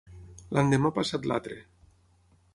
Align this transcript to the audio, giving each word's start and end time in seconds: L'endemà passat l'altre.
L'endemà 0.57 0.91
passat 0.95 1.29
l'altre. 1.33 1.61